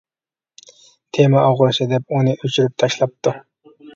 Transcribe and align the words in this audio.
تېما 1.17 1.43
ئوغرىسى 1.49 1.87
دەپ 1.93 2.17
ئۇنى 2.17 2.35
ئۆچۈرۈپ 2.39 2.75
تاشلاپتۇ. 2.85 3.37